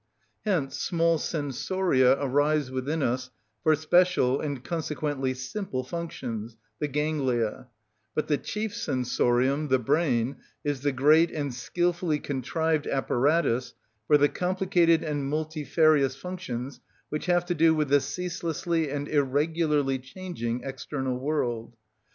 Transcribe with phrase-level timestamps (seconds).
[0.45, 3.29] Hence small sensoria arise within us
[3.61, 7.67] for special, and consequently simple, functions, the ganglia;
[8.15, 13.75] but the chief sensorium, the brain, is the great and skilfully contrived apparatus
[14.07, 16.79] for the complicated and multifarious functions
[17.09, 21.75] which have to do with the ceaselessly and irregularly changing external world.